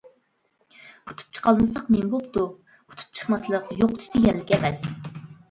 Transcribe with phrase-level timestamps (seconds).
[1.11, 2.47] ئۇتۇپ چىقالمىساق نېمە بوپتۇ.
[2.71, 4.91] ئۇتۇپ چىقماسلىق يوقىتىش دېگەنلىك ئەمەس.